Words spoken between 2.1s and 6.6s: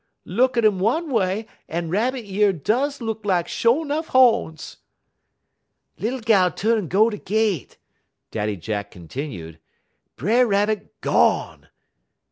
year does look lak sho' nuff ho'ns." "Lil gal